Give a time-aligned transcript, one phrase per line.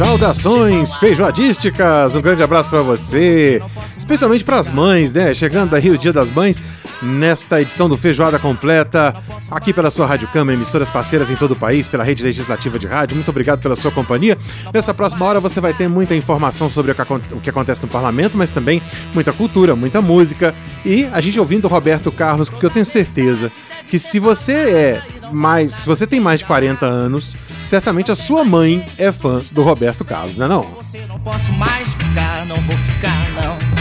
[0.00, 3.62] Saudações feijoadísticas, um grande abraço pra você,
[3.98, 5.34] especialmente pras mães, né?
[5.34, 6.58] Chegando aí o Dia das Mães,
[7.02, 9.14] nesta edição do Feijoada Completa,
[9.50, 12.86] aqui pela sua Rádio Câmara, emissoras parceiras em todo o país, pela rede legislativa de
[12.86, 13.14] rádio.
[13.14, 14.38] Muito obrigado pela sua companhia.
[14.72, 18.48] Nessa próxima hora você vai ter muita informação sobre o que acontece no parlamento, mas
[18.48, 18.80] também
[19.12, 23.52] muita cultura, muita música e a gente ouvindo o Roberto Carlos, porque eu tenho certeza
[23.90, 28.44] que se você é mais, se você tem mais de 40 anos, certamente a sua
[28.44, 30.62] mãe é fã do Roberto Carlos, né não?
[30.82, 33.80] Você não posso mais ficar, não vou ficar, não.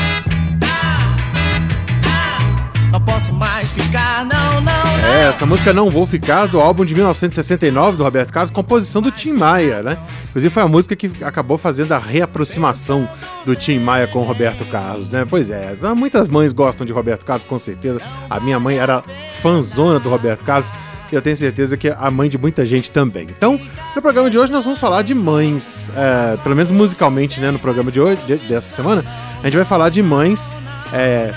[2.91, 5.05] Não posso mais ficar, não, não, não.
[5.05, 9.11] É, essa música Não Vou Ficar, do álbum de 1969 do Roberto Carlos, composição do
[9.11, 9.97] Tim Maia, né?
[10.29, 13.07] Inclusive foi a música que acabou fazendo a reaproximação
[13.45, 15.23] do Tim Maia com o Roberto Carlos, né?
[15.29, 18.01] Pois é, muitas mães gostam de Roberto Carlos, com certeza.
[18.27, 19.03] A minha mãe era
[19.39, 20.71] fãzona do Roberto Carlos.
[21.11, 23.23] E eu tenho certeza que a mãe de muita gente também.
[23.23, 23.59] Então,
[23.95, 27.49] no programa de hoje nós vamos falar de mães, é, pelo menos musicalmente, né?
[27.51, 29.03] No programa de hoje, de- dessa semana,
[29.41, 30.55] a gente vai falar de mães
[30.93, 31.33] é,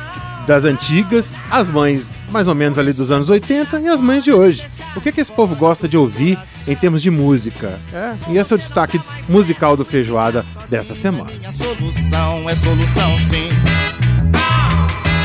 [0.46, 4.32] das antigas, as mães mais ou menos ali dos anos 80 e as mães de
[4.32, 4.66] hoje.
[4.96, 7.78] O que, que esse povo gosta de ouvir em termos de música?
[7.94, 11.30] É, e esse é o destaque musical do Feijoada dessa semana.
[11.38, 13.48] Minha solução é solução, sim.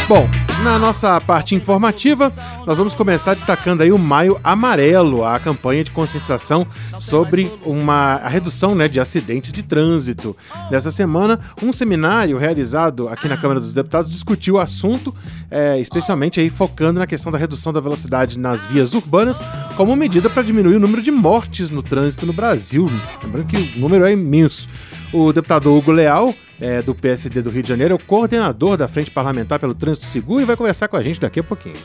[0.07, 0.25] Bom,
[0.63, 2.31] na nossa parte informativa,
[2.65, 6.65] nós vamos começar destacando aí o Maio Amarelo, a campanha de conscientização
[6.97, 10.33] sobre uma a redução né, de acidentes de trânsito.
[10.71, 15.13] Nessa semana, um seminário realizado aqui na Câmara dos Deputados discutiu o assunto,
[15.51, 19.41] é, especialmente aí focando na questão da redução da velocidade nas vias urbanas
[19.75, 22.89] como medida para diminuir o número de mortes no trânsito no Brasil.
[23.21, 24.69] Lembrando que o número é imenso.
[25.11, 28.87] O deputado Hugo Leal, é, do PSD do Rio de Janeiro, é o coordenador da
[28.87, 31.77] Frente Parlamentar pelo Trânsito Seguro e vai conversar com a gente daqui a pouquinho.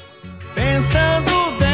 [0.54, 1.72] Pensando bem.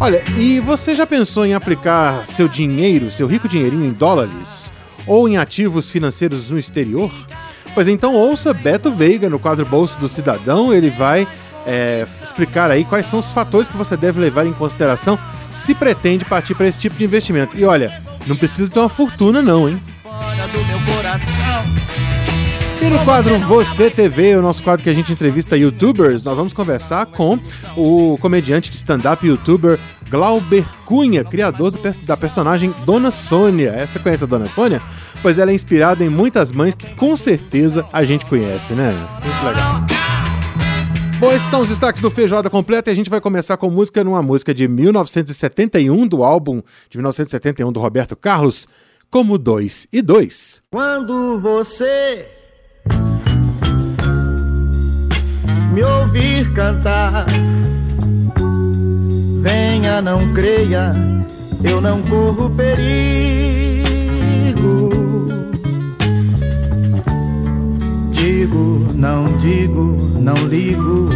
[0.00, 4.70] Olha, e você já pensou em aplicar seu dinheiro, seu rico dinheirinho em dólares
[5.06, 7.12] ou em ativos financeiros no exterior?
[7.74, 11.26] Pois então ouça Beto Veiga no quadro Bolso do Cidadão, ele vai
[11.66, 15.18] é, explicar aí quais são os fatores que você deve levar em consideração
[15.50, 17.58] se pretende partir para esse tipo de investimento.
[17.58, 17.92] E olha,
[18.26, 19.80] não precisa ter uma fortuna não, hein?
[21.14, 21.64] Coração.
[22.82, 26.52] E no quadro Você TV, o nosso quadro que a gente entrevista youtubers, nós vamos
[26.52, 27.38] conversar com
[27.76, 29.78] o comediante de stand-up youtuber
[30.10, 33.70] Glauber Cunha, criador do da personagem Dona Sônia.
[33.70, 34.82] É, Você conhece a Dona Sônia?
[35.22, 38.90] Pois ela é inspirada em muitas mães que com certeza a gente conhece, né?
[39.22, 39.86] Muito legal.
[41.20, 44.02] Bom, esses são os destaques do Feijoada Completa e a gente vai começar com música
[44.02, 46.60] numa música de 1971 do álbum
[46.90, 48.66] de 1971 do Roberto Carlos,
[49.10, 50.62] como dois e dois.
[50.70, 52.26] Quando você
[55.72, 57.26] me ouvir cantar,
[59.40, 60.92] venha, não creia,
[61.62, 62.94] eu não corro perigo.
[68.12, 71.08] Digo, não digo, não ligo,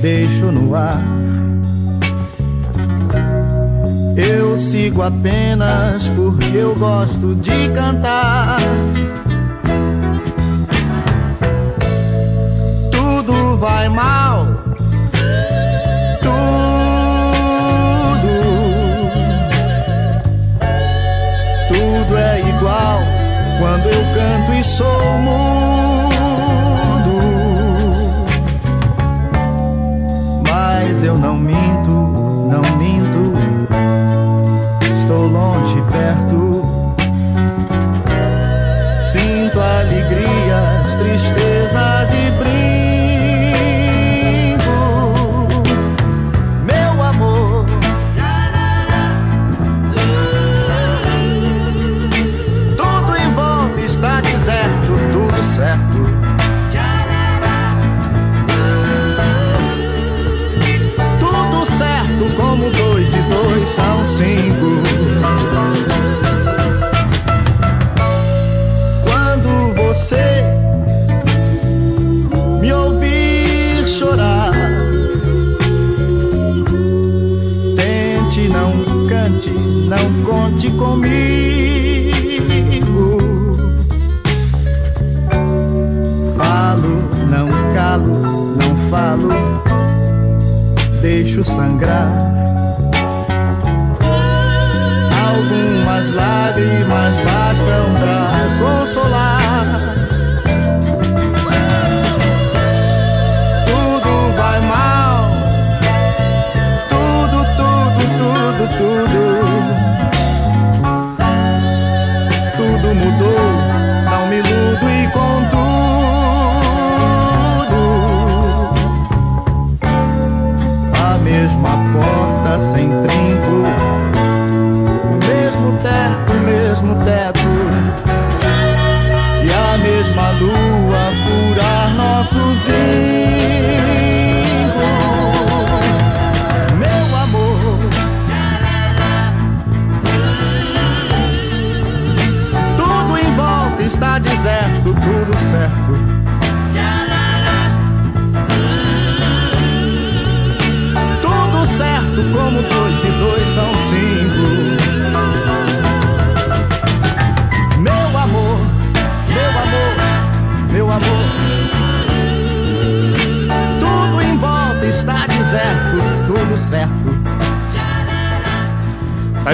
[0.00, 1.02] deixo no ar.
[4.32, 8.60] Eu sigo apenas porque eu gosto de cantar.
[12.92, 14.46] Tudo vai mal.
[16.22, 16.30] Tudo.
[21.68, 23.00] Tudo é igual
[23.58, 25.40] quando eu canto e sou mudo.
[30.48, 31.79] Mas eu não minto,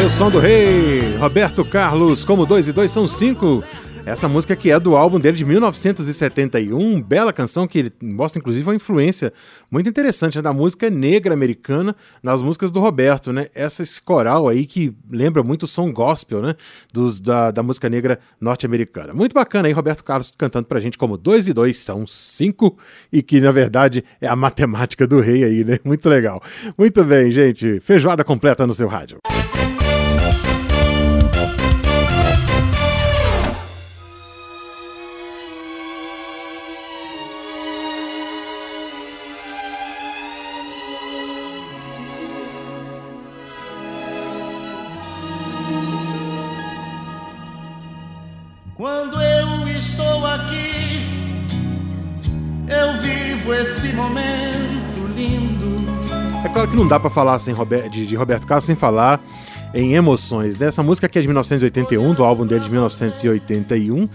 [0.06, 3.64] o som do rei, Roberto Carlos, como dois e dois são cinco.
[4.04, 8.76] Essa música que é do álbum dele de 1971, bela canção que mostra inclusive uma
[8.76, 9.32] influência
[9.68, 13.48] muito interessante né, da música negra americana nas músicas do Roberto, né?
[13.52, 16.54] Essa esse coral aí que lembra muito o som gospel, né?
[16.92, 19.12] Dos, da, da música negra norte-americana.
[19.12, 22.78] Muito bacana aí, Roberto Carlos cantando pra gente como dois e dois são cinco
[23.12, 25.78] e que na verdade é a matemática do rei aí, né?
[25.84, 26.40] Muito legal.
[26.78, 27.80] Muito bem, gente.
[27.80, 29.18] Feijoada completa no seu rádio.
[56.86, 59.20] Não dá para falar sem Robert, de, de, Roberto Carlos sem falar
[59.74, 60.56] em emoções.
[60.56, 60.68] Né?
[60.68, 64.08] Essa música aqui é de 1981, do álbum dele de 1981.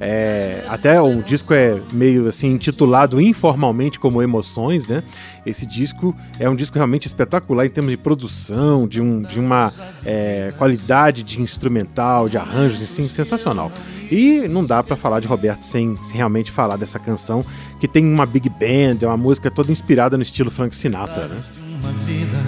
[0.00, 5.04] É, até o disco é meio assim intitulado informalmente como Emoções, né?
[5.46, 9.72] Esse disco é um disco realmente espetacular em termos de produção, de, um, de uma
[10.04, 13.70] é, qualidade de instrumental, de arranjos, assim, sensacional.
[14.10, 17.44] E não dá para falar de Roberto sem, sem, realmente falar dessa canção
[17.78, 21.63] que tem uma big band, é uma música toda inspirada no estilo Frank Sinatra, né?
[22.04, 22.42] Vida,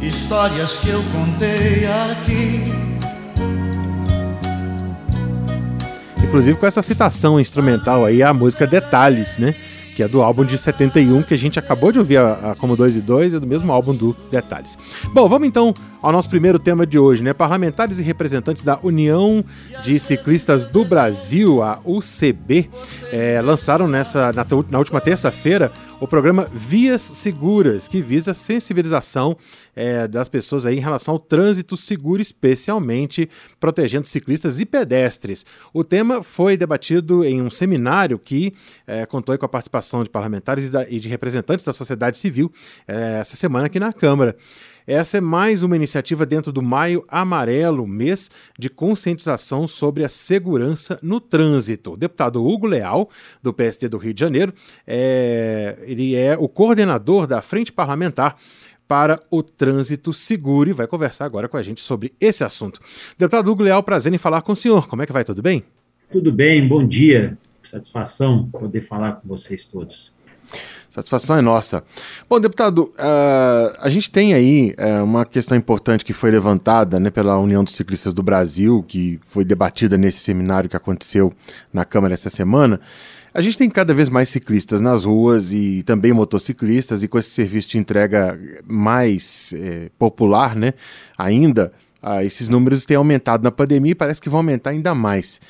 [0.00, 2.90] histórias que eu contei aqui
[6.30, 9.52] Inclusive com essa citação instrumental aí, a música Detalhes, né?
[9.96, 12.76] Que é do álbum de 71, que a gente acabou de ouvir a, a como
[12.76, 14.78] 2 e 2, é do mesmo álbum do Detalhes.
[15.12, 17.32] Bom, vamos então ao nosso primeiro tema de hoje, né?
[17.32, 19.44] Parlamentares e representantes da União
[19.82, 22.70] de Ciclistas do Brasil, a UCB,
[23.12, 29.36] é, lançaram nessa, na, na última terça-feira o programa Vias Seguras, que visa a sensibilização
[29.76, 33.28] é, das pessoas aí em relação ao trânsito seguro, especialmente
[33.60, 35.44] protegendo ciclistas e pedestres.
[35.74, 38.54] O tema foi debatido em um seminário que
[38.86, 42.50] é, contou com a participação de parlamentares e, da, e de representantes da sociedade civil
[42.88, 44.34] é, essa semana aqui na Câmara.
[44.86, 50.98] Essa é mais uma iniciativa dentro do Maio Amarelo, mês de conscientização sobre a segurança
[51.02, 51.92] no trânsito.
[51.92, 53.08] O deputado Hugo Leal,
[53.42, 54.52] do PSD do Rio de Janeiro,
[54.86, 58.36] é, ele é o coordenador da Frente Parlamentar
[58.88, 62.80] para o Trânsito Seguro e vai conversar agora com a gente sobre esse assunto.
[63.16, 64.88] Deputado Hugo Leal, prazer em falar com o senhor.
[64.88, 65.22] Como é que vai?
[65.22, 65.62] Tudo bem?
[66.10, 67.38] Tudo bem, bom dia.
[67.62, 70.12] Satisfação poder falar com vocês todos.
[70.90, 71.84] Satisfação é nossa.
[72.28, 77.10] Bom, deputado, uh, a gente tem aí uh, uma questão importante que foi levantada né,
[77.10, 81.32] pela União dos Ciclistas do Brasil, que foi debatida nesse seminário que aconteceu
[81.72, 82.80] na Câmara essa semana.
[83.32, 87.30] A gente tem cada vez mais ciclistas nas ruas e também motociclistas, e com esse
[87.30, 90.74] serviço de entrega mais eh, popular, né,
[91.16, 95.40] ainda, uh, esses números têm aumentado na pandemia e parece que vão aumentar ainda mais.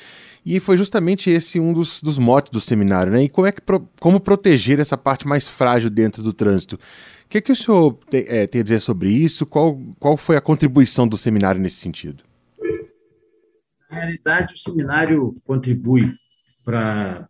[0.43, 3.23] E foi justamente esse um dos, dos motes do seminário, né?
[3.23, 3.61] E como, é que,
[3.99, 6.75] como proteger essa parte mais frágil dentro do trânsito?
[6.75, 9.45] O que, é que o senhor tem, é, tem a dizer sobre isso?
[9.45, 12.23] Qual, qual foi a contribuição do seminário nesse sentido?
[13.89, 16.13] Na realidade, o seminário contribui
[16.63, 17.27] para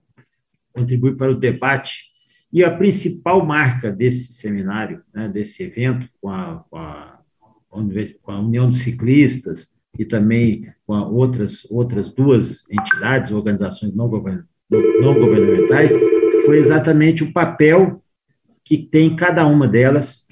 [0.73, 2.05] contribui para o debate
[2.51, 7.21] e a principal marca desse seminário, né, desse evento, com a, com a
[8.21, 14.43] com a União dos Ciclistas e também com outras, outras duas entidades, organizações não, govern,
[14.69, 15.91] não governamentais,
[16.45, 18.01] foi exatamente o papel
[18.63, 20.27] que tem cada uma delas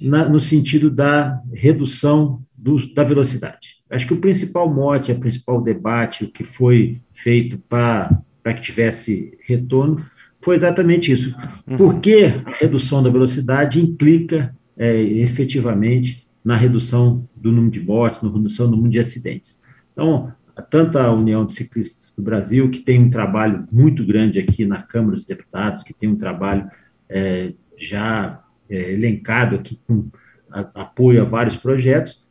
[0.00, 3.76] na, no sentido da redução do, da velocidade.
[3.88, 9.38] Acho que o principal mote, o principal debate, o que foi feito para que tivesse
[9.46, 10.04] retorno,
[10.40, 11.34] foi exatamente isso.
[11.66, 11.76] Uhum.
[11.76, 18.22] Por que a redução da velocidade implica é, efetivamente na redução do número de mortes,
[18.22, 19.60] na redução do número de acidentes?
[19.92, 20.32] Então,
[20.70, 24.80] tanto a União de Ciclistas do Brasil, que tem um trabalho muito grande aqui na
[24.80, 26.70] Câmara dos Deputados, que tem um trabalho
[27.08, 30.06] é, já é, elencado aqui com
[30.48, 32.24] a, apoio a vários projetos,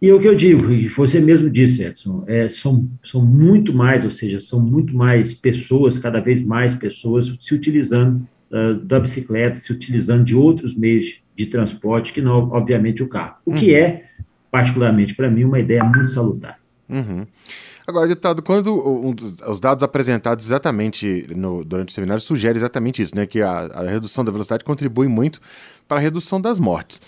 [0.00, 3.72] e é o que eu digo, e você mesmo disse, Edson, é, são, são muito
[3.72, 9.00] mais, ou seja, são muito mais pessoas, cada vez mais pessoas se utilizando uh, da
[9.00, 13.36] bicicleta, se utilizando de outros meios de transporte, que não, obviamente, o carro.
[13.46, 13.56] O uhum.
[13.56, 14.06] que é,
[14.50, 16.58] particularmente para mim, uma ideia muito salutar.
[16.88, 17.26] Uhum.
[17.88, 23.00] Agora, deputado, quando um dos, os dados apresentados exatamente no, durante o seminário sugerem exatamente
[23.00, 23.26] isso, né?
[23.26, 25.40] Que a, a redução da velocidade contribui muito
[25.88, 27.00] para a redução das mortes.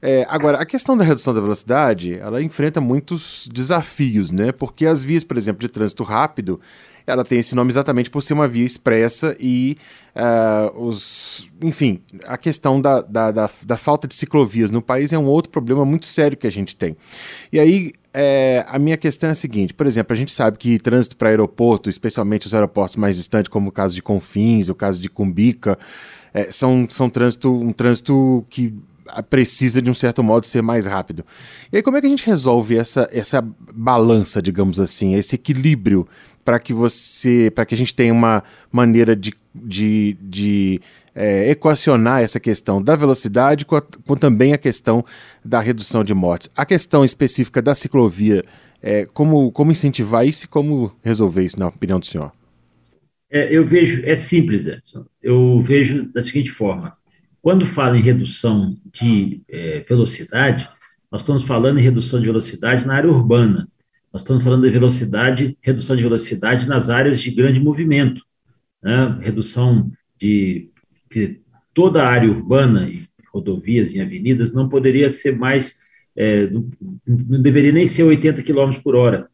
[0.00, 4.52] É, agora, a questão da redução da velocidade, ela enfrenta muitos desafios, né?
[4.52, 6.60] Porque as vias, por exemplo, de trânsito rápido,
[7.04, 9.76] ela tem esse nome exatamente por ser uma via expressa e
[10.14, 15.18] uh, os, enfim, a questão da, da, da, da, falta de ciclovias no país é
[15.18, 16.96] um outro problema muito sério que a gente tem.
[17.52, 20.76] E aí, é, a minha questão é a seguinte, por exemplo, a gente sabe que
[20.76, 25.00] trânsito para aeroporto, especialmente os aeroportos mais distantes, como o caso de Confins, o caso
[25.00, 25.78] de Cumbica,
[26.34, 28.74] é, são, são trânsito, um trânsito que
[29.30, 31.24] precisa, de um certo modo, ser mais rápido.
[31.72, 33.40] E aí, como é que a gente resolve essa, essa
[33.72, 36.04] balança, digamos assim, esse equilíbrio
[36.44, 40.80] para que você, para que a gente tenha uma maneira de, de, de
[41.18, 45.04] é, equacionar essa questão da velocidade com, a, com, também a questão
[45.44, 46.48] da redução de mortes.
[46.56, 48.44] A questão específica da ciclovia,
[48.80, 52.30] é, como, como incentivar isso e como resolver isso, na opinião do senhor?
[53.28, 55.04] É, eu vejo, é simples, Edson.
[55.20, 56.92] Eu vejo da seguinte forma:
[57.42, 60.70] quando fala em redução de é, velocidade,
[61.10, 63.66] nós estamos falando em redução de velocidade na área urbana.
[64.12, 68.22] Nós estamos falando de velocidade, redução de velocidade nas áreas de grande movimento,
[68.80, 69.18] né?
[69.20, 70.70] redução de
[71.10, 71.40] que
[71.72, 72.90] toda a área urbana
[73.32, 75.78] rodovias e avenidas não poderia ser mais,
[76.16, 76.68] é, não,
[77.40, 79.28] deveria nem ser 80 km por hora.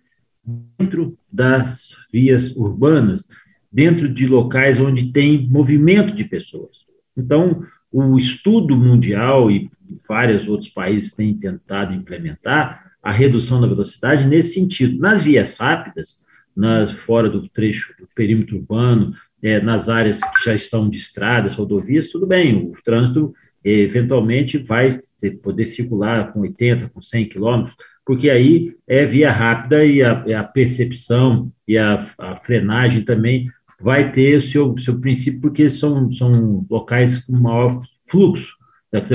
[0.79, 3.27] Dentro das vias urbanas,
[3.73, 6.85] dentro de locais onde tem movimento de pessoas.
[7.17, 9.71] Então, o estudo mundial e
[10.09, 14.99] vários outros países têm tentado implementar a redução da velocidade nesse sentido.
[14.99, 16.25] Nas vias rápidas,
[16.57, 19.15] nas, fora do trecho do perímetro urbano,
[19.45, 24.99] é, nas áreas que já estão de estradas, rodovias, tudo bem, o trânsito eventualmente vai
[25.43, 30.45] poder circular com 80, com 100 quilômetros, porque aí é via rápida e a, a
[30.45, 33.49] percepção e a, a, frenagem também
[33.81, 38.55] vai ter o seu, seu princípio, porque são, são locais com maior fluxo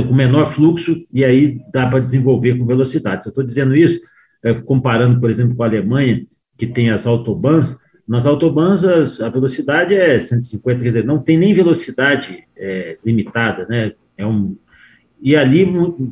[0.08, 3.24] com menor fluxo, e aí dá para desenvolver com velocidade.
[3.24, 4.02] Se eu estou dizendo isso,
[4.44, 6.26] é, comparando, por exemplo, com a Alemanha,
[6.58, 8.84] que tem as autobans, nas autobans
[9.22, 13.92] a velocidade é 150, quer dizer, não tem nem velocidade é, limitada, né?
[14.18, 14.58] É um,
[15.22, 15.68] e ali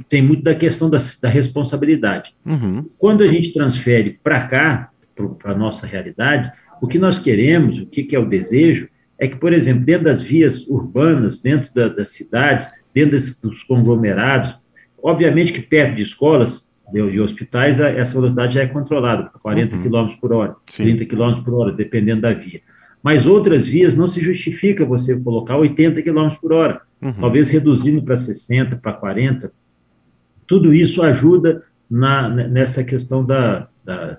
[0.08, 2.36] tem muito da questão da, da responsabilidade.
[2.46, 2.88] Uhum.
[3.00, 4.92] Quando a gente transfere para cá,
[5.40, 9.28] para a nossa realidade, o que nós queremos, o que, que, é o desejo, é
[9.28, 14.60] que, por exemplo, dentro das vias urbanas, dentro da, das cidades, dentro dos conglomerados.
[15.02, 19.84] Obviamente que perto de escolas e hospitais, essa velocidade já é controlada, 40 uhum.
[19.84, 20.96] km por hora, Sim.
[20.96, 22.62] 30 km por hora, dependendo da via.
[23.04, 27.14] Mas outras vias não se justifica você colocar 80 km por hora, uhum.
[27.14, 29.52] talvez reduzindo para 60, para 40.
[30.46, 34.18] Tudo isso ajuda na, nessa questão da, da,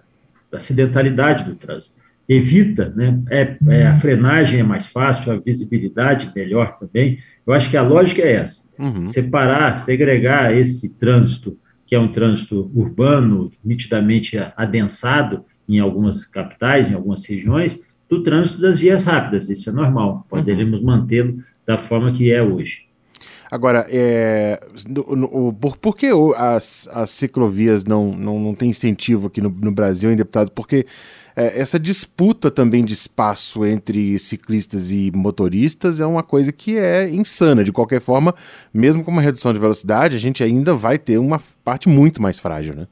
[0.50, 1.96] da acidentalidade do trânsito.
[2.28, 3.22] Evita, né?
[3.30, 7.82] É, é, a frenagem é mais fácil, a visibilidade melhor também, eu acho que a
[7.82, 9.06] lógica é essa: uhum.
[9.06, 11.56] separar, segregar esse trânsito,
[11.88, 18.60] que é um trânsito urbano, nitidamente adensado em algumas capitais, em algumas regiões, do trânsito
[18.60, 19.48] das vias rápidas.
[19.48, 20.86] Isso é normal, poderemos uhum.
[20.86, 22.87] mantê-lo da forma que é hoje.
[23.50, 29.28] Agora, é, no, no, por, por que as, as ciclovias não, não, não têm incentivo
[29.28, 30.50] aqui no, no Brasil, hein, deputado?
[30.52, 30.84] Porque
[31.34, 37.08] é, essa disputa também de espaço entre ciclistas e motoristas é uma coisa que é
[37.08, 37.64] insana.
[37.64, 38.34] De qualquer forma,
[38.74, 42.38] mesmo com uma redução de velocidade, a gente ainda vai ter uma parte muito mais
[42.38, 42.86] frágil, né?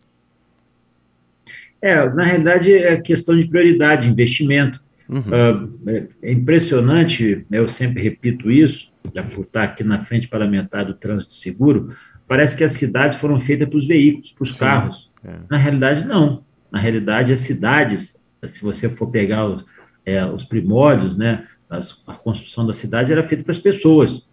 [1.83, 4.83] É, na realidade é questão de prioridade, investimento.
[5.09, 5.21] Uhum.
[5.21, 10.95] Uh, é, impressionante, eu sempre repito isso, já por estar aqui na frente parlamentar do
[10.95, 11.91] trânsito seguro,
[12.27, 15.13] parece que as cidades foram feitas para os veículos, para os carros.
[15.25, 15.37] É.
[15.49, 16.45] Na realidade, não.
[16.71, 19.65] Na realidade, as cidades, se você for pegar os,
[20.05, 24.27] é, os primórdios, né, as, a construção das cidades era feita para as pessoas,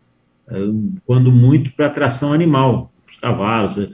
[0.48, 0.56] é,
[1.06, 3.76] quando muito para atração animal, os cavalos.
[3.76, 3.90] Né.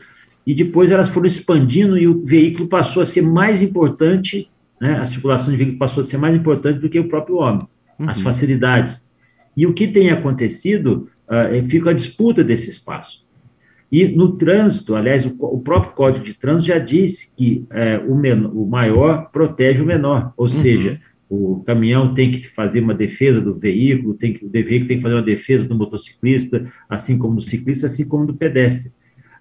[0.46, 5.06] E depois elas foram expandindo e o veículo passou a ser mais importante, né, a
[5.06, 7.68] circulação de veículo passou a ser mais importante do que o próprio homem,
[8.00, 8.10] uhum.
[8.10, 9.08] as facilidades.
[9.56, 13.28] E o que tem acontecido, uh, fica a disputa desse espaço.
[13.92, 18.16] E no trânsito, aliás, o, o próprio Código de Trânsito já disse que é, o,
[18.16, 20.50] menor, o, maior protege o menor, ou uhum.
[20.50, 24.98] seja, o caminhão tem que fazer uma defesa do veículo, tem que, o veículo tem
[24.98, 28.92] que fazer uma defesa do motociclista, assim como do ciclista, assim como do pedestre.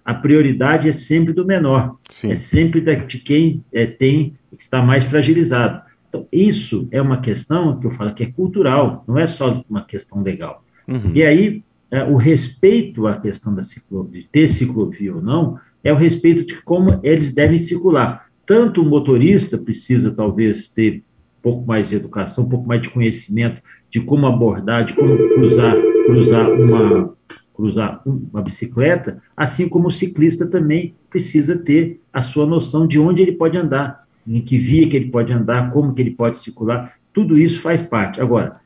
[0.03, 2.31] A prioridade é sempre do menor, Sim.
[2.31, 5.81] é sempre de quem é, tem está mais fragilizado.
[6.07, 9.83] Então, isso é uma questão que eu falo que é cultural, não é só uma
[9.83, 10.63] questão legal.
[10.87, 11.11] Uhum.
[11.13, 15.93] E aí, é, o respeito à questão da ciclovia, de ter ciclovia ou não, é
[15.93, 18.27] o respeito de como eles devem circular.
[18.45, 21.03] Tanto o motorista precisa, talvez, ter
[21.39, 25.15] um pouco mais de educação, um pouco mais de conhecimento de como abordar, de como
[25.29, 25.75] cruzar,
[26.05, 27.13] cruzar uma,
[27.53, 33.21] cruzar uma bicicleta, assim como o ciclista também precisa ter a sua noção de onde
[33.21, 36.93] ele pode andar, em que via que ele pode andar, como que ele pode circular,
[37.11, 38.21] tudo isso faz parte.
[38.21, 38.57] Agora,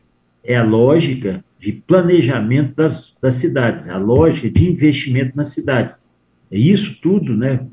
[0.43, 6.03] é a lógica de planejamento das, das cidades, a lógica de investimento nas cidades.
[6.51, 7.65] É isso tudo né,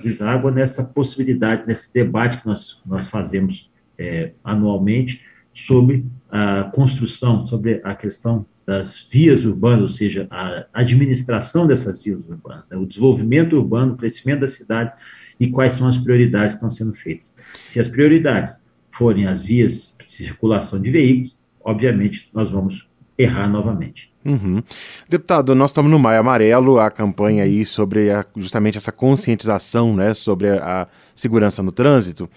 [0.00, 5.20] deságua nessa possibilidade, nesse debate que nós, nós fazemos é, anualmente
[5.52, 12.26] sobre a construção, sobre a questão das vias urbanas, ou seja, a administração dessas vias
[12.28, 14.94] urbanas, né, o desenvolvimento urbano, o crescimento das cidades
[15.38, 17.34] e quais são as prioridades que estão sendo feitas.
[17.66, 24.12] Se as prioridades forem as vias de circulação de veículos, obviamente nós vamos errar novamente.
[24.24, 24.62] Uhum.
[25.08, 30.14] Deputado, nós estamos no Maio Amarelo, a campanha aí sobre a, justamente essa conscientização né,
[30.14, 32.28] sobre a, a segurança no trânsito.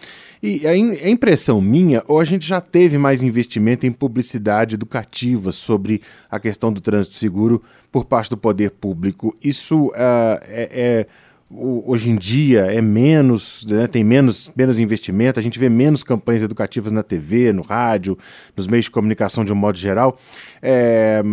[0.43, 4.75] E a, in, a, impressão minha, ou a gente já teve mais investimento em publicidade
[4.75, 9.35] educativa sobre a questão do trânsito seguro por parte do poder público.
[9.41, 9.93] Isso uh,
[10.43, 11.07] é, é
[11.49, 16.43] hoje em dia é menos, né, tem menos, menos investimento, a gente vê menos campanhas
[16.43, 18.17] educativas na TV, no rádio,
[18.55, 20.17] nos meios de comunicação de um modo geral.
[20.61, 21.23] É,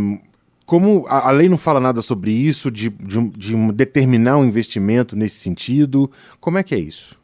[0.64, 5.16] como a, a, lei não fala nada sobre isso, de, de, de, determinar um investimento
[5.16, 7.16] nesse sentido, como é que é isso?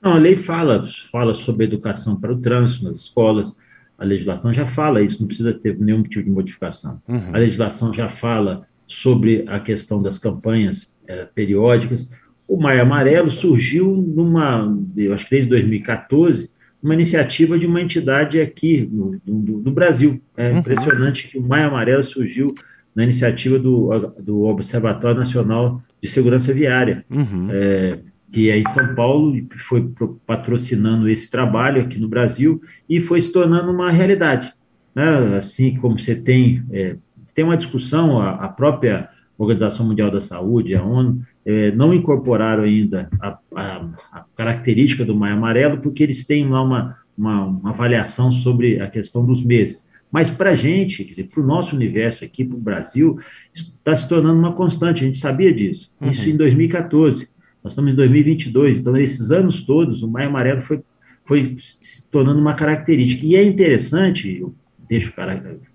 [0.00, 3.58] Não, a lei fala, fala sobre educação para o trânsito nas escolas,
[3.98, 7.02] a legislação já fala isso, não precisa ter nenhum tipo de modificação.
[7.08, 7.30] Uhum.
[7.32, 12.10] A legislação já fala sobre a questão das campanhas é, periódicas.
[12.46, 16.50] O Maio Amarelo surgiu numa, eu acho que desde 2014,
[16.82, 20.20] uma iniciativa de uma entidade aqui no, do, do Brasil.
[20.36, 20.58] É uhum.
[20.58, 22.54] impressionante que o Maio Amarelo surgiu
[22.94, 23.90] na iniciativa do,
[24.20, 27.48] do Observatório Nacional de Segurança Viária, uhum.
[27.50, 27.98] é,
[28.32, 29.90] que é em São Paulo, e foi
[30.26, 34.52] patrocinando esse trabalho aqui no Brasil e foi se tornando uma realidade.
[34.94, 35.36] Né?
[35.36, 36.96] Assim como você tem, é,
[37.34, 42.64] tem uma discussão, a, a própria Organização Mundial da Saúde, a ONU, é, não incorporaram
[42.64, 47.70] ainda a, a, a, característica do maio amarelo, porque eles têm lá uma, uma, uma
[47.70, 49.88] avaliação sobre a questão dos meses.
[50.10, 53.18] Mas para a gente, para o nosso universo aqui, para o Brasil,
[53.52, 55.92] está se tornando uma constante, a gente sabia disso.
[56.00, 56.10] Uhum.
[56.10, 57.28] Isso em 2014.
[57.62, 60.80] Nós estamos em 2022, então, esses anos todos, o maio amarelo foi,
[61.24, 63.24] foi se tornando uma característica.
[63.26, 64.44] E é interessante,
[64.88, 65.12] deixo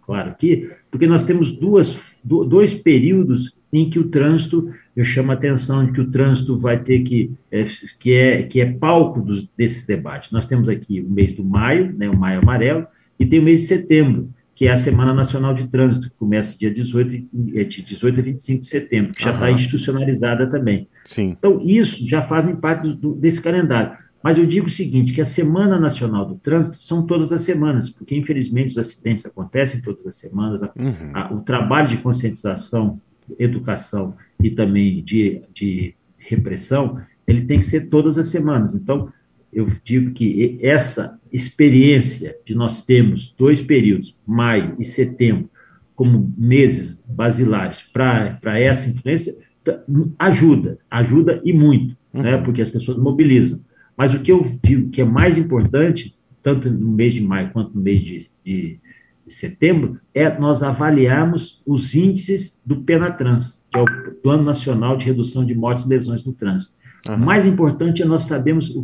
[0.01, 5.33] claro aqui, porque nós temos duas, dois períodos em que o trânsito, eu chamo a
[5.33, 7.63] atenção de que o trânsito vai ter que, é,
[7.99, 10.31] que, é, que é palco dos, desses debates.
[10.31, 12.85] Nós temos aqui o mês do maio, né, o maio amarelo,
[13.19, 16.57] e tem o mês de setembro, que é a Semana Nacional de Trânsito, que começa
[16.57, 20.87] dia 18, é, de 18 a 25 de setembro, que já está institucionalizada também.
[21.03, 21.35] Sim.
[21.37, 23.97] Então, isso já fazem parte do, desse calendário.
[24.23, 27.89] Mas eu digo o seguinte, que a Semana Nacional do Trânsito são todas as semanas,
[27.89, 31.11] porque infelizmente os acidentes acontecem todas as semanas, a, uhum.
[31.13, 32.97] a, o trabalho de conscientização,
[33.37, 38.73] educação e também de, de repressão, ele tem que ser todas as semanas.
[38.73, 39.11] Então,
[39.51, 45.49] eu digo que essa experiência de nós termos dois períodos, maio e setembro,
[45.95, 49.35] como meses basilares para essa influência,
[50.17, 52.23] ajuda, ajuda e muito, né, uhum.
[52.23, 53.59] né, porque as pessoas mobilizam.
[53.97, 57.75] Mas o que eu digo que é mais importante, tanto no mês de maio quanto
[57.75, 58.79] no mês de, de,
[59.27, 63.85] setembro, é nós avaliarmos os índices do PENATRANS, que é o
[64.21, 66.75] Plano Nacional de Redução de Mortes e Lesões no Trânsito.
[67.07, 67.15] Uhum.
[67.15, 68.75] O mais importante é nós sabermos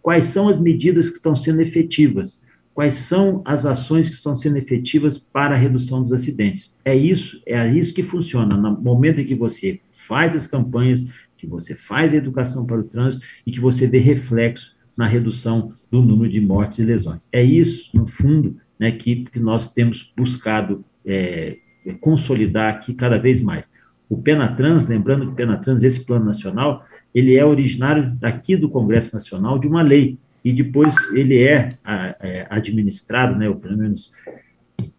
[0.00, 4.56] quais são as medidas que estão sendo efetivas, quais são as ações que estão sendo
[4.56, 6.76] efetivas para a redução dos acidentes.
[6.84, 8.56] É isso, é isso que funciona.
[8.56, 11.04] No momento em que você faz as campanhas,
[11.46, 15.72] que você faz a educação para o trânsito e que você vê reflexo na redução
[15.90, 17.28] do número de mortes e lesões.
[17.32, 21.58] É isso, no fundo, né, que, que nós temos buscado é,
[22.00, 23.70] consolidar aqui cada vez mais.
[24.08, 29.14] O Penatrans, lembrando que o Penatrans, esse plano nacional, ele é originário daqui do Congresso
[29.14, 31.70] Nacional de uma lei, e depois ele é,
[32.20, 34.12] é administrado, né, ou pelo menos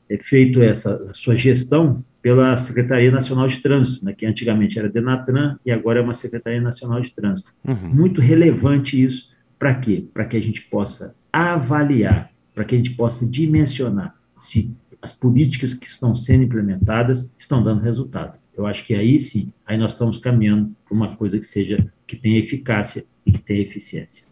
[0.10, 5.58] é feito essa sua gestão pela Secretaria Nacional de Trânsito, né, que antigamente era Denatran
[5.66, 7.54] e agora é uma Secretaria Nacional de Trânsito.
[7.66, 7.94] Uhum.
[7.94, 10.06] Muito relevante isso, para quê?
[10.14, 15.74] Para que a gente possa avaliar, para que a gente possa dimensionar se as políticas
[15.74, 18.38] que estão sendo implementadas estão dando resultado.
[18.56, 22.16] Eu acho que aí sim, aí nós estamos caminhando para uma coisa que seja que
[22.16, 24.26] tenha eficácia e que tenha eficiência.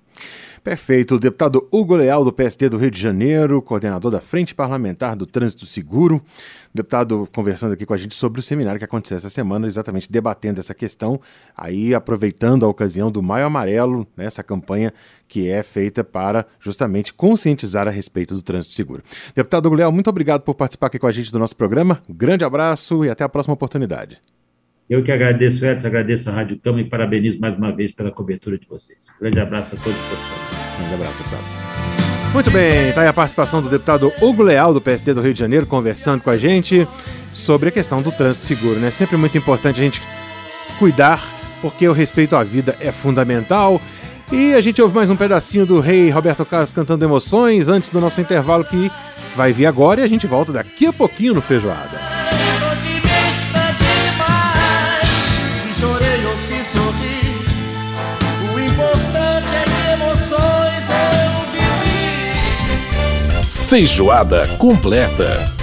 [0.66, 1.16] Perfeito.
[1.16, 5.28] O deputado Hugo Leal, do PSD do Rio de Janeiro, coordenador da Frente Parlamentar do
[5.28, 6.20] Trânsito Seguro.
[6.74, 10.60] Deputado conversando aqui com a gente sobre o seminário que aconteceu essa semana, exatamente debatendo
[10.60, 11.22] essa questão,
[11.56, 14.92] aí aproveitando a ocasião do Maio Amarelo, né, essa campanha
[15.28, 19.04] que é feita para justamente conscientizar a respeito do trânsito seguro.
[19.36, 22.02] Deputado Hugo Leal, muito obrigado por participar aqui com a gente do nosso programa.
[22.10, 24.20] Grande abraço e até a próxima oportunidade.
[24.88, 28.58] Eu que agradeço, Edson, agradeço a Rádio Cama e parabenizo mais uma vez pela cobertura
[28.58, 29.08] de vocês.
[29.16, 30.78] Um grande abraço a todos os profissionais.
[30.78, 31.66] Grande abraço, deputado.
[32.34, 35.40] Muito bem, está aí a participação do deputado Hugo Leal, do PSD do Rio de
[35.40, 36.88] Janeiro, conversando com a gente
[37.26, 38.78] sobre a questão do trânsito seguro.
[38.78, 38.92] É né?
[38.92, 40.02] sempre muito importante a gente
[40.78, 41.24] cuidar,
[41.62, 43.82] porque o respeito à vida é fundamental.
[44.32, 48.00] E a gente ouve mais um pedacinho do rei Roberto Carlos cantando emoções antes do
[48.00, 48.92] nosso intervalo que
[49.36, 52.15] vai vir agora e a gente volta daqui a pouquinho no Feijoada.
[63.68, 65.55] Feijoada completa.